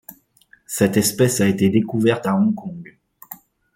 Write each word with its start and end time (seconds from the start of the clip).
Cette 0.65 0.97
espèce 0.97 1.41
a 1.41 1.47
été 1.47 1.69
découverte 1.69 2.25
à 2.25 2.35
Hong 2.35 2.55
Kong. 2.55 2.97